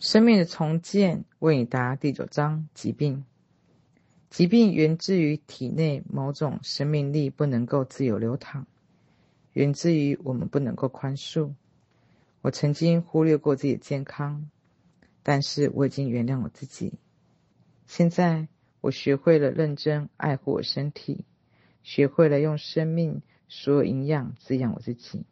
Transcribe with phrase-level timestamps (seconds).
[0.00, 3.26] 生命的重建，为你答第九章：疾病。
[4.30, 8.66] 疾病源自于体内某种生命力不能够自由流淌，
[9.52, 11.52] 源自于我们不能够宽恕。
[12.40, 14.48] 我曾经忽略过自己的健康，
[15.22, 16.94] 但是我已经原谅我自己。
[17.86, 18.48] 现在
[18.80, 21.26] 我学会了认真爱护我身体，
[21.82, 23.20] 学会了用生命
[23.50, 25.24] 所有营养滋养我自己。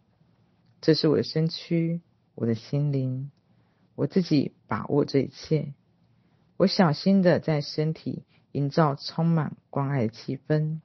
[0.82, 2.02] 这是我的身躯，
[2.34, 3.30] 我的心灵。
[3.98, 5.74] 我自己把握这一切，
[6.56, 10.78] 我小心的在身体营造充满关爱的气氛，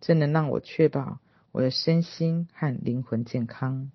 [0.00, 1.20] 这能让我确保
[1.52, 3.92] 我的身心和灵魂健康。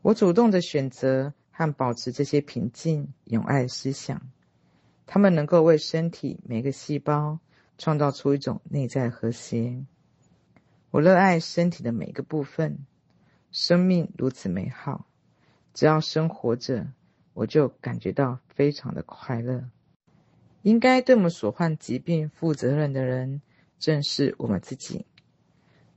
[0.00, 4.30] 我主动的选择和保持这些平静、有爱的思想，
[5.04, 7.40] 他们能够为身体每个细胞
[7.78, 9.84] 创造出一种内在和谐。
[10.92, 12.78] 我热爱身体的每个部分，
[13.50, 15.08] 生命如此美好，
[15.74, 16.86] 只要生活着。
[17.38, 19.70] 我就感觉到非常的快乐。
[20.62, 23.42] 应该对我们所患疾病负责任的人，
[23.78, 25.06] 正是我们自己。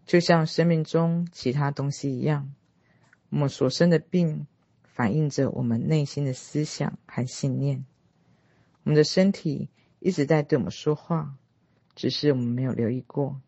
[0.05, 2.53] 就像生命中其他东西一样，
[3.31, 4.45] 我们所生的病，
[4.83, 7.85] 反映着我们内心的思想和信念。
[8.83, 11.37] 我们的身体一直在对我们说话，
[11.95, 13.41] 只是我们没有留意过。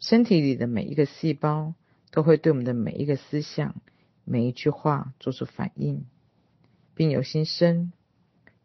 [0.00, 1.72] 身体里的每一个细胞，
[2.10, 3.80] 都会对我们的每一个思想、
[4.24, 6.04] 每一句话做出反应。
[7.00, 7.94] 病由心生。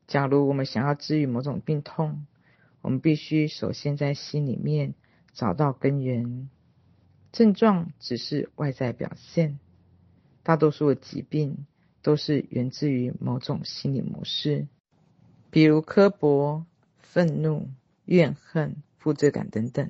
[0.07, 2.27] 假如我们想要治愈某种病痛，
[2.81, 4.93] 我们必须首先在心里面
[5.31, 6.49] 找到根源。
[7.31, 9.57] 症状只是外在表现，
[10.43, 11.65] 大多数的疾病
[12.01, 14.67] 都是源自于某种心理模式，
[15.49, 16.65] 比如刻薄、
[16.97, 17.69] 愤怒、
[18.03, 19.89] 怨恨、负罪感等等。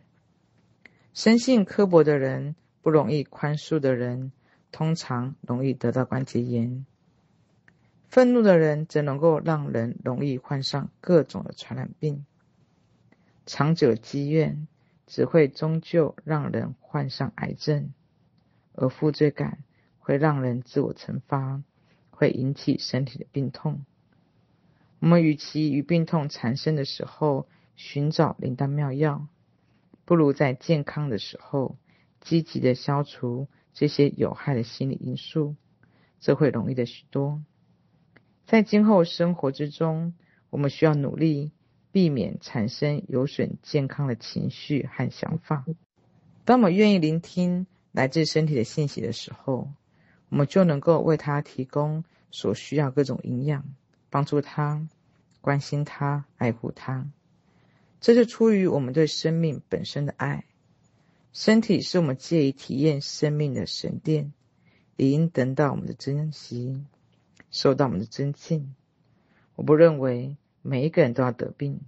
[1.15, 4.31] 生性刻薄的人，不容易宽恕的人，
[4.71, 6.85] 通常容易得到关节炎。
[8.15, 12.25] 愤怒的人则能够让人容易患上各种的传染病，
[13.45, 14.69] 长久积怨
[15.05, 17.91] 只会终究让人患上癌症，
[18.71, 19.65] 而负罪感
[19.99, 21.61] 会让人自我惩罚，
[22.09, 23.83] 会引起身体的病痛。
[24.99, 29.27] 我们与其与病痛缠身的时候寻找灵丹妙药，
[30.05, 31.75] 不如在健康的时候
[32.21, 35.57] 积极的消除这些有害的心理因素，
[36.21, 37.43] 这会容易的许多。
[38.45, 40.13] 在今后生活之中，
[40.51, 41.51] 我们需要努力
[41.91, 45.65] 避免产生有损健康的情绪和想法。
[46.43, 49.71] 当我们愿意聆听来自身体的信息的时候，
[50.29, 53.65] 我们就能够为他提供所需要各种营养，
[54.11, 54.87] 帮助他，
[55.41, 57.09] 关心他，爱护他。
[57.99, 60.45] 这是出于我们对生命本身的爱。
[61.33, 64.33] 身体是我们借以体验生命的神殿，
[64.95, 66.85] 理应得到我们的珍惜。
[67.55, 68.75] 受到我们的尊敬。
[69.55, 71.79] 我不认为每一个人都要得病，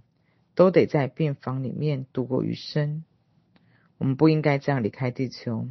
[0.54, 3.04] 都得在病房里面度过余生。
[3.98, 5.68] 我们不应该这样离开地球。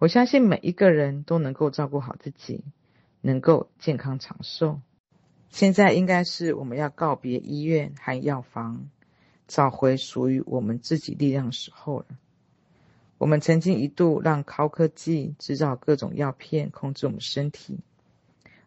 [0.00, 2.64] 我相信每一个人都能够照顾好自己，
[3.20, 4.80] 能够健康长寿。
[5.48, 8.90] 现在应该是我们要告别医院和药房，
[9.46, 12.06] 找回属于我们自己力量的时候了。
[13.18, 17.78] 我们曾经一度让高科技制造各种药片，控制我们身体。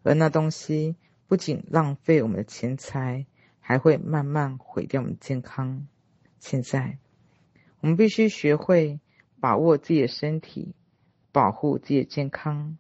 [0.06, 0.96] 而那东西
[1.26, 3.26] 不仅浪费我们的钱财，
[3.60, 5.88] 还会慢慢毁掉我们的健康。
[6.38, 7.00] 现在，
[7.80, 9.00] 我们必须学会
[9.40, 10.76] 把握自己的身体，
[11.32, 12.78] 保护自己的健康。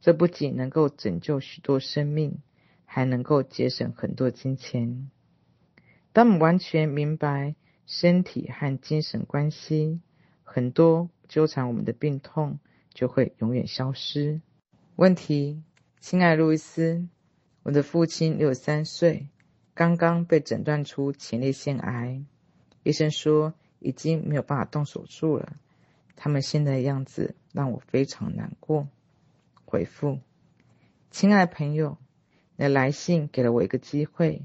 [0.00, 2.38] 这不仅能够拯救许多生命，
[2.84, 5.08] 还能够节省很多金钱。
[6.12, 7.54] 当我们完全明白
[7.86, 10.00] 身体和精神关系，
[10.42, 12.58] 很多纠缠我们的病痛
[12.92, 14.40] 就会永远消失。
[14.96, 15.62] 问题。
[16.06, 17.08] 亲爱路易斯，
[17.62, 19.26] 我的父亲六十三岁，
[19.72, 22.22] 刚刚被诊断出前列腺癌，
[22.82, 25.56] 医生说已经没有办法动手术了。
[26.14, 28.86] 他们现在的样子让我非常难过。
[29.64, 30.20] 回复，
[31.10, 31.96] 亲爱的朋友，
[32.56, 34.42] 你的来信给了我一个机会，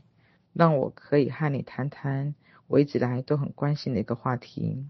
[0.53, 2.35] 让我可以和你谈谈
[2.67, 4.85] 我一直来都很关心的一个话题。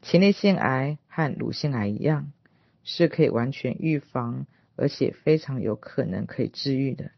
[0.00, 2.32] 前列腺癌和乳腺癌一样，
[2.82, 4.46] 是可以完全预防。
[4.80, 7.10] 而且非常有可能可以治愈的。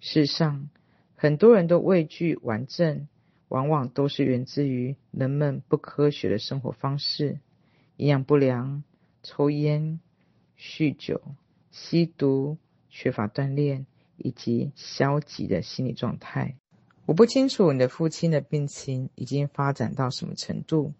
[0.00, 0.70] 事实上，
[1.16, 3.08] 很多人都畏惧癌症，
[3.48, 7.40] 往往都是源自于人们不科学的生活方式、
[7.98, 8.82] 营养不良、
[9.22, 10.00] 抽烟、
[10.58, 11.20] 酗酒、
[11.70, 12.56] 吸毒、
[12.88, 13.84] 缺乏锻炼
[14.16, 16.56] 以及消极的心理状态。
[17.04, 20.94] 我不清楚你的父亲的病情已经发展到什么程度，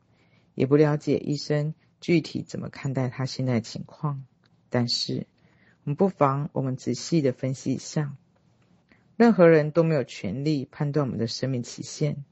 [0.55, 4.23] 也不了解医生具体怎么看待他现在的情况，
[4.69, 5.27] 但是。
[5.95, 8.17] 不妨我们仔细的分析一下。
[9.17, 12.25] 任何人都没有权利判断我们的生命期限。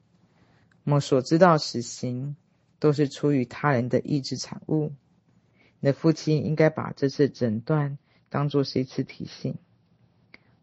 [0.83, 2.37] 我们所知道死刑，
[2.79, 4.93] 都是出于他人的意志产物。
[5.79, 7.97] 你的父亲应该把这次诊断
[8.29, 9.57] 当作是一次提醒。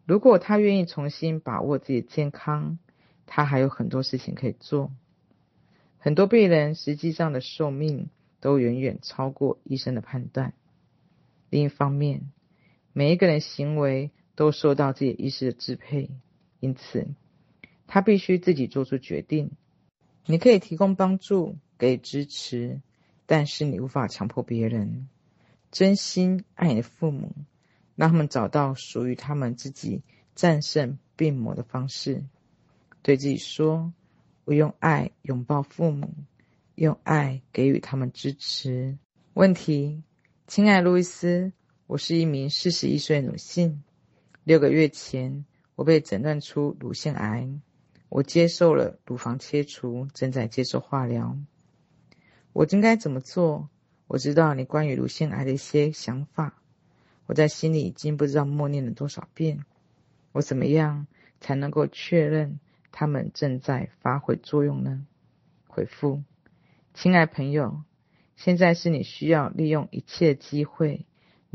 [0.05, 2.79] 如果他愿意重新把握自己的健康，
[3.25, 4.91] 他还有很多事情可以做。
[5.97, 8.09] 很多病人实际上的寿命
[8.39, 10.53] 都远远超过医生的判断。
[11.49, 12.31] 另一方面，
[12.97, 16.09] 每一个人行为都受到自己意识的支配，
[16.61, 17.09] 因此
[17.87, 19.51] 他必须自己做出决定。
[20.25, 22.79] 你可以提供帮助，给支持。
[23.25, 25.09] 但是你无法强迫别人
[25.71, 27.33] 真心爱你的父母，
[27.95, 30.01] 让他们找到属于他们自己
[30.33, 32.23] 战胜病魔的方式。
[33.01, 33.91] 对自己说
[34.45, 36.13] ：“我用爱拥抱父母，
[36.75, 38.97] 用爱给予他们支持。”
[39.35, 40.01] 问题：
[40.47, 41.51] 亲爱路易斯，
[41.87, 43.83] 我是一名四十一岁女性。
[44.43, 45.45] 六个月前，
[45.75, 47.47] 我被诊断出乳腺癌，
[48.09, 51.37] 我接受了乳房切除，正在接受化疗。
[52.53, 53.69] 我应该怎么做？
[54.07, 56.59] 我知道你关于乳腺癌的一些想法，
[57.27, 59.63] 我在心里已经不知道默念了多少遍。
[60.31, 61.05] 我怎么样
[61.39, 62.59] 才能够确认
[62.91, 65.05] 他们正在发挥作用呢？
[65.67, 66.23] 回复：
[66.95, 67.83] 亲爱朋友，
[68.35, 71.05] 现在是你需要利用一切机会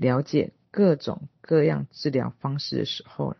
[0.01, 3.37] 了解各种各样治疗方式的时候了。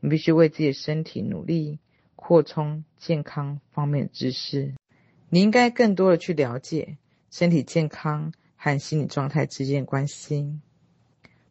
[0.00, 1.78] 你必须为自己的身体努力，
[2.16, 4.74] 扩充健康方面的知识。
[5.28, 6.96] 你应该更多的去了解
[7.30, 10.58] 身体健康和心理状态之间的关系，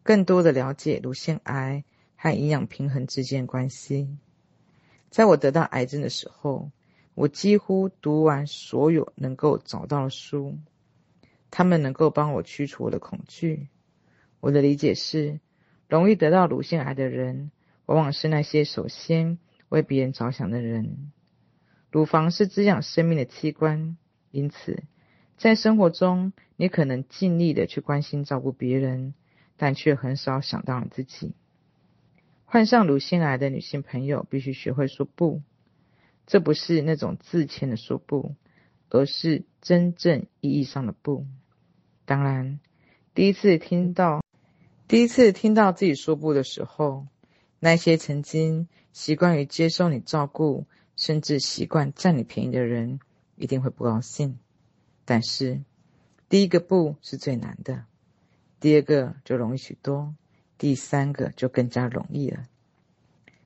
[0.01, 1.83] 更多的了解乳腺癌
[2.15, 4.17] 和营养平衡之间的关系。
[5.11, 6.71] 在我得到癌症的时候，
[7.13, 10.57] 我几乎读完所有能够找到的书，
[11.51, 13.67] 他们能够帮我驱除我的恐惧。
[14.39, 15.39] 我的理解是，
[15.87, 17.51] 容易得到乳腺癌的人，
[17.85, 19.37] 往往是那些首先
[19.69, 21.11] 为别人着想的人。
[21.91, 23.97] 乳房是滋养生命的器官，
[24.31, 24.83] 因此，
[25.37, 29.13] 在生活中，你可能尽力的去关心照顾别人，
[29.55, 31.33] 但却很少想到你自己。
[32.45, 35.41] 患上乳腺癌的女性朋友必须学会说不，
[36.25, 38.35] 这不是那种自谦的说不，
[38.89, 41.25] 而是真正意义上的不。
[42.05, 42.59] 当然，
[43.13, 44.21] 第一次听到，
[44.87, 47.07] 第一次听到自己说不的时候，
[47.59, 50.65] 那些曾经习惯于接受你照顾。
[50.99, 52.99] 甚至习惯占你便宜的人
[53.35, 54.39] 一定会不高兴，
[55.05, 55.61] 但是
[56.27, 57.85] 第一个不是最难的，
[58.59, 60.15] 第二个就容易许多，
[60.57, 62.45] 第三个就更加容易了。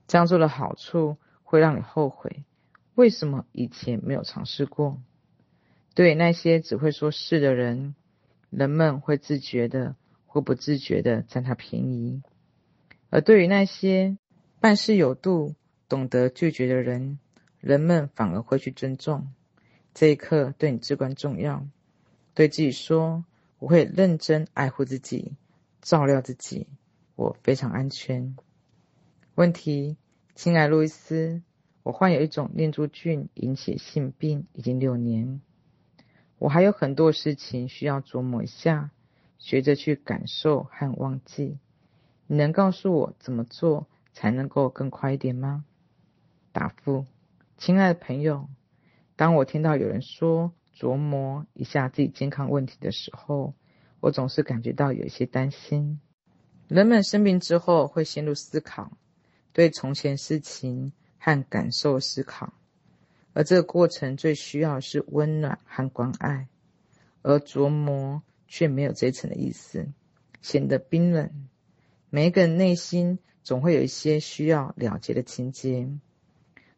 [0.08, 2.46] 这样做的好处会让你后悔，
[2.96, 4.98] 为什么以前没有尝试过？
[5.94, 7.96] 对那些只会说是的人，
[8.50, 9.98] 人们会自觉的
[10.32, 12.22] 或不自觉的占他便宜；
[13.10, 14.18] 而对于那些
[14.62, 15.56] 办事有度、
[15.90, 17.20] 懂得拒绝的人，
[17.60, 19.28] 人们反而会去尊重，
[19.94, 21.68] 这一刻对你至关重要。
[22.34, 23.26] 对自己说
[23.60, 25.36] ：“我会认真爱护自己，
[25.82, 26.70] 照料自己，
[27.18, 28.38] 我非常安全。”
[29.36, 29.98] 问题，
[30.34, 31.42] 亲爱路易斯，
[31.84, 35.42] 我患有一种念珠菌引起性病已经六年，
[36.38, 38.92] 我还有很多事情需要琢磨一下，
[39.42, 41.58] 学着去感受和忘记。
[42.28, 45.66] 你能告诉我怎么做才能够更快一点吗？
[46.54, 47.06] 答复。
[47.58, 48.48] 亲爱的朋友，
[49.16, 53.56] 当我听到有人说琢磨一下自己健康问题的时候，
[54.00, 56.00] 我总是感觉到有一些担心。
[56.68, 58.92] 人们生病之后会陷入思考，
[59.54, 62.54] 对从前事情和感受思考，
[63.34, 66.48] 而这个过程最需要是温暖和关爱，
[67.24, 69.88] 而琢磨却没有这一层的意思，
[70.42, 71.48] 显得冰冷。
[72.10, 75.90] 每一个人内心总会有一些需要了结的情节。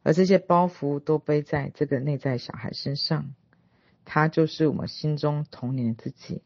[0.03, 3.33] 而这些包袱都背在这个内在小孩身上，
[4.05, 6.43] 他就是我们心中童年的自己。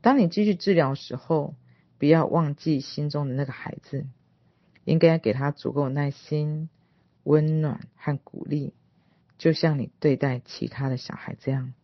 [0.00, 1.54] 当你继续治疗时候，
[1.98, 4.06] 不要忘记心中的那个孩子，
[4.84, 6.70] 应该给他足够的耐心、
[7.24, 8.72] 温暖和鼓励，
[9.36, 11.74] 就像你对待其他的小孩这样。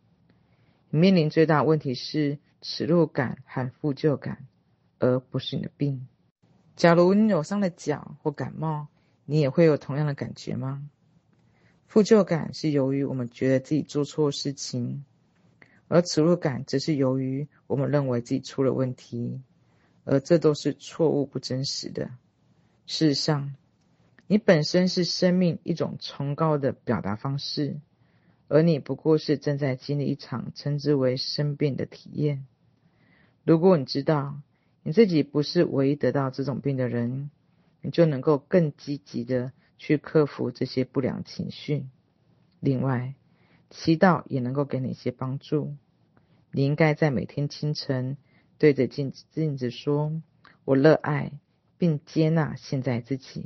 [0.91, 4.45] 你面临最大的问题是耻辱感和负疚感，
[4.99, 6.05] 而不是你的病。
[6.75, 8.87] 假如你扭伤了脚或感冒，
[9.25, 10.89] 你也会有同样的感觉吗？
[11.87, 15.05] 负疚感是由于我们觉得自己做错事情，
[15.87, 19.41] 而耻辱感则是由于我们认为自己出了问题，
[20.03, 22.11] 而这都是错误不真实的。
[22.85, 23.55] 事实上，
[24.27, 27.79] 你本身是生命一种崇高的表达方式，
[28.53, 32.45] 而你不过是正在经历一场称之为生病的体验。
[33.45, 34.41] 如果你知道
[34.83, 37.31] 你自己不是唯一得到这种病的人，
[37.81, 41.85] 你就能够更积极的去克服这些不良情绪。
[42.59, 43.15] 另外，
[43.69, 45.77] 祈祷也能够给你一些帮助。
[46.51, 48.17] 你应该在每天清晨
[48.57, 50.21] 对着镜子镜子说
[50.65, 51.31] ：“我热爱
[51.77, 53.45] 并接纳现在自己。”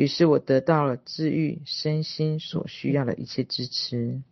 [0.00, 4.22] 于是我得到了治愈身心所需要的一切支持。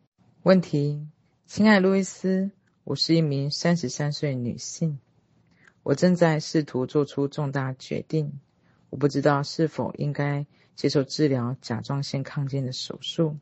[0.42, 1.06] 问题：
[1.44, 2.50] 亲爱路易斯，
[2.84, 4.98] 我是一名三十三岁女性，
[5.82, 8.32] 我正在试图做出重大决定。
[8.88, 13.36] 我不知道是否应该接受治疗甲状腺亢进的手术，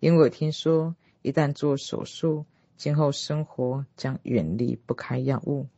[0.00, 2.46] 因为我听说一旦做手术，
[2.76, 5.68] 今后生活将远离不开药物。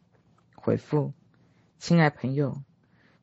[0.55, 1.13] 回复，
[1.79, 2.63] 亲爱朋友，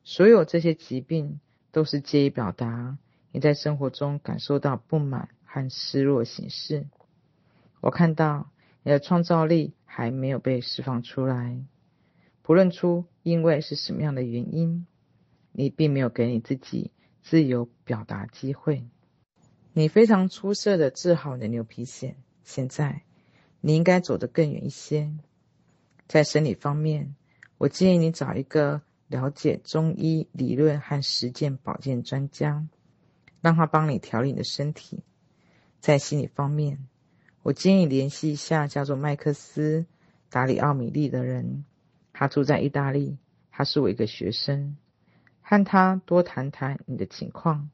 [0.04, 1.40] 所有这些疾病
[1.74, 2.96] 都是借以表达
[3.32, 6.86] 你在生活中感受到不满和失落形式。
[7.80, 8.48] 我看到
[8.84, 11.60] 你的创造力还没有被释放出来，
[12.42, 14.86] 不论出因为是什么样的原因，
[15.50, 18.86] 你并没有给你自己自由表达机会。
[19.72, 22.14] 你非常出色的治好你的牛皮癣，
[22.44, 23.02] 现在。
[23.60, 25.10] 你应该走得更远一些。
[26.06, 27.16] 在生理方面，
[27.58, 28.82] 我建议你找一个
[29.14, 32.66] 了解中医理论和实践保健专家，
[33.40, 35.04] 让他帮你调理你的身体。
[35.78, 36.88] 在心理方面，
[37.42, 39.80] 我建议联系一下叫做麦克斯·
[40.28, 41.64] 达里奥米利的人，
[42.12, 43.18] 他住在意大利，
[43.50, 44.76] 他是我一个学生，
[45.42, 47.70] 和他多谈谈你的情况。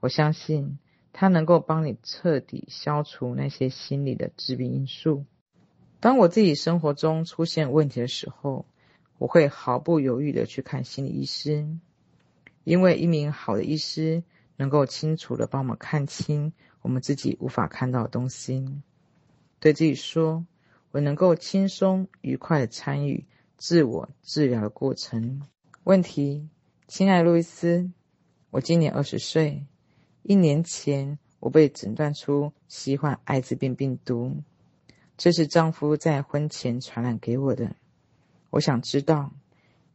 [0.00, 0.78] 我相信。
[1.10, 5.24] 他能够帮你彻底消除那些心理的致病因素。
[5.98, 8.66] 当我自己生活中出现问题的时候，
[9.18, 11.68] 我会毫不犹豫地去看心理医师，
[12.64, 14.22] 因为一名好的医师
[14.56, 18.80] 能够清楚地帮我们看清我们自己无法看到的东西。
[19.60, 20.46] 对自己说
[20.92, 25.42] ：“我能够轻松愉快地参与自我治疗的过程。”
[25.82, 26.48] 问题，
[26.86, 27.90] 亲爱路易斯，
[28.50, 29.66] 我今年二十岁。
[30.22, 32.52] 一年前，我被诊断出
[32.84, 34.42] 罹患艾滋病病毒，
[35.16, 37.74] 这是丈夫在婚前传染给我的。
[38.50, 39.32] 我想知道，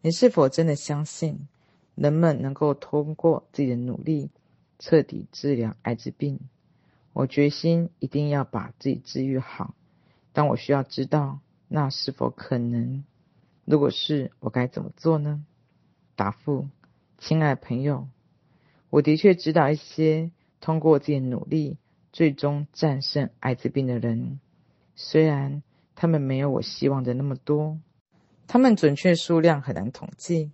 [0.02, 1.48] 你是否真的相信
[1.96, 4.30] 人们能够通过自己的努力
[4.80, 6.40] 彻底治疗艾滋病？
[7.14, 9.76] 我决心一定要把自己治愈好，
[10.32, 13.04] 但我需要知道那是否可能。
[13.66, 15.46] 如果是，我该怎么做呢？
[16.16, 16.68] 答复，
[17.18, 18.08] 亲爱的朋友。
[18.90, 21.78] 我的确知道一些通过自己的努力
[22.12, 24.40] 最终战胜艾滋病的人，
[24.96, 25.64] 虽然
[25.96, 27.80] 他们没有我希望的那么多，
[28.48, 30.52] 他们准确数量很难统计，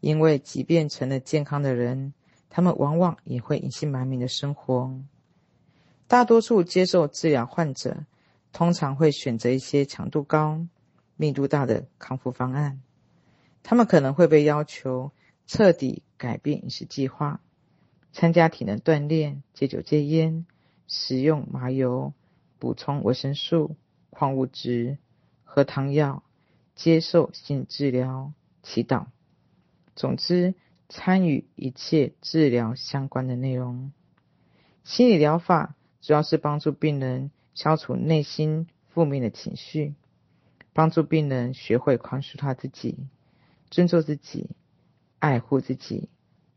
[0.00, 2.12] 因为即便成了健康的人，
[2.48, 4.94] 他们往往也会隐姓埋名的生活。
[6.06, 8.04] 大多数接受治疗患者
[8.52, 10.66] 通常会选择一些强度高、
[11.16, 12.80] 密度大的康复方案，
[13.62, 15.10] 他们可能会被要求
[15.46, 17.40] 彻底改变饮食计划。
[18.12, 20.44] 参加体能锻炼、戒酒戒烟、
[20.86, 22.12] 食用麻油、
[22.58, 23.74] 补充维生素、
[24.10, 24.98] 矿物质、
[25.44, 26.22] 喝汤药、
[26.74, 29.06] 接受心理治疗、祈祷。
[29.94, 30.54] 总之，
[30.88, 33.92] 参与一切治疗相关的内容。
[34.84, 39.94] 心理疗法主要是帮助病人消除内心负面的情绪，
[40.72, 42.96] 帮助病人学会宽恕他自己、
[43.70, 44.50] 尊重自己、
[45.18, 46.08] 爱护自己、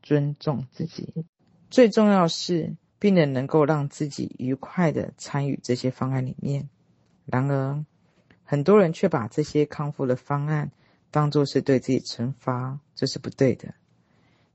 [0.02, 1.26] 尊重自己。
[1.70, 6.70] 最重要是，病人能够让自己愉快地参与这些方案里面。
[7.26, 7.86] 然而，
[8.46, 10.72] 很多人却把这些康复的方案
[11.12, 13.74] 当作是对自己惩罚，这是不对的。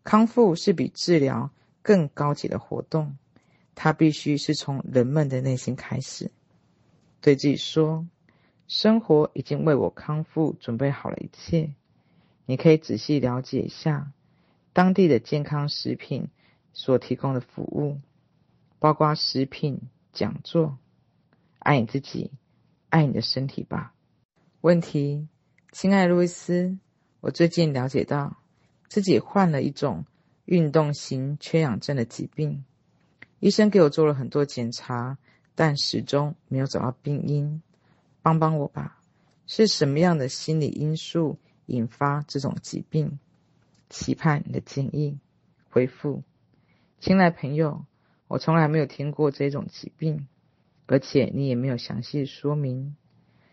[0.04, 1.50] 康复是比治疗
[1.82, 3.18] 更高级的活动，
[3.74, 6.30] 它必须是从人们的内心开始。
[7.20, 8.06] 对自己说
[8.66, 11.74] ：“生活已经为我康复准备好了一切。”
[12.46, 14.10] 你可以仔细了解一下
[14.72, 16.28] 当地的健康食品。
[16.72, 17.98] 所提供的服务，
[18.78, 19.80] 包括食品
[20.12, 20.78] 讲座。
[21.58, 22.30] 爱你自己，
[22.90, 23.94] 爱你的身体吧。
[24.60, 25.26] 问题，
[25.72, 26.76] 亲爱路易斯，
[27.20, 28.36] 我最近了解到
[28.88, 30.04] 自己患了一种
[30.44, 32.64] 运动型缺氧症的疾病。
[33.38, 35.16] 医生给我做了很多检查，
[35.54, 37.62] 但始终没有找到病因。
[38.20, 39.00] 帮帮我吧，
[39.46, 43.18] 是什么样的心理因素引发这种疾病？
[43.88, 45.18] 期盼你的建议。
[45.70, 46.22] 回复。
[46.98, 47.86] 亲爱朋友，
[48.28, 50.28] 我从来没有听过这种疾病，
[50.90, 52.96] 而且你也没有详细说明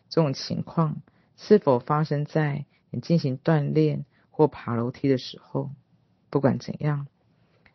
[0.09, 1.03] 这种情况
[1.35, 5.69] 是否发生在你进行锻炼或爬楼梯的时候。
[6.31, 7.05] 不管怎样，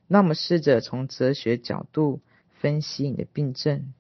[0.09, 3.95] 那我们试着从哲学角度分析你的病症。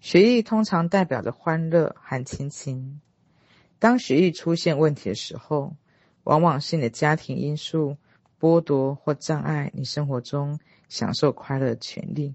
[0.00, 3.00] 血液通常代表着欢乐和亲情。
[3.78, 5.76] 当血液出现问题的时候，
[6.24, 7.96] 往往是你的家庭因素。
[8.40, 10.58] 剥夺或障碍你生活中
[10.90, 12.34] 享受快乐的权利。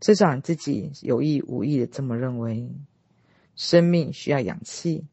[0.00, 2.70] 至少你自己有意无意的这么认为。
[3.54, 5.06] 生命需要氧气，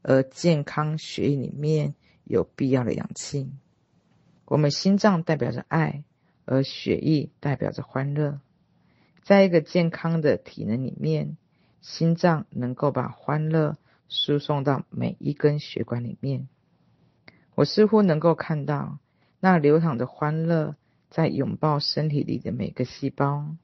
[0.00, 1.94] 而健康血液里面
[2.24, 3.50] 有必要的氧气。
[4.46, 6.02] 我们心脏代表着爱，
[6.46, 8.40] 而血液代表着欢乐。
[9.22, 11.36] 在一个健康的体能里面，
[11.82, 13.76] 心脏能够把欢乐
[14.08, 16.48] 输送到每一根血管里面。
[17.54, 18.98] 我似乎能够看到
[19.40, 20.74] 那流淌的欢乐
[21.10, 23.54] 在拥抱身体里的每个细胞，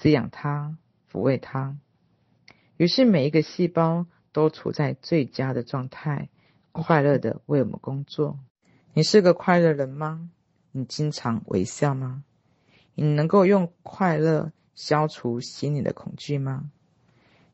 [0.00, 0.78] 滋养它，
[1.12, 1.76] 抚慰它。
[2.78, 6.30] 于是每一个细胞都处在最佳的状态，
[6.72, 8.38] 快乐的为我们工作。
[8.94, 10.30] 你是个快乐人吗？
[10.72, 12.24] 你经常微笑吗？
[12.94, 16.70] 你能够用快乐消除心里的恐惧吗？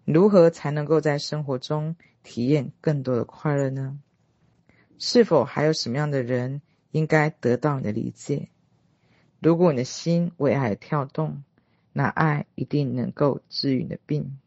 [0.04, 3.98] 如何才能够在生活中体验更多的快乐呢？
[5.00, 6.62] 是否还有什么样的人
[6.92, 8.50] 应该得到你的理解？
[9.40, 11.42] 如果你的心为爱跳动，
[11.98, 14.38] 那爱一定能够治愈你的病。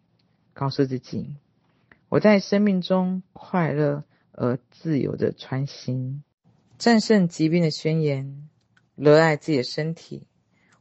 [0.54, 1.36] 告诉自己，
[2.08, 4.04] 我在生命中快乐
[4.34, 6.22] 而自由的穿行，
[6.78, 8.48] 战胜疾病的宣言。
[8.96, 10.28] 热爱自己的身体，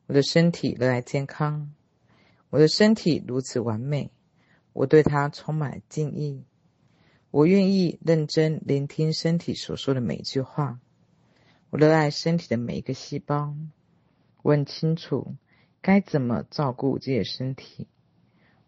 [0.06, 1.72] 我的身体热爱健康，
[2.50, 4.10] 我的身体如此完美，
[4.74, 6.44] 我对它充满敬意。
[7.30, 10.78] 我愿意认真聆听身体所说的每一句话。
[11.70, 13.54] 我热爱身体的每一个细胞，
[14.42, 15.34] 我很清楚
[15.80, 17.88] 该怎么照顾自己的身体。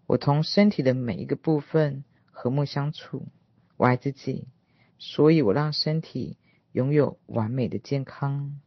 [0.06, 3.26] 我同身体的每一个部分和睦相处，
[3.76, 4.48] 我爱自己，
[4.98, 6.36] 所以我让身体
[6.72, 8.60] 拥有完美的健康。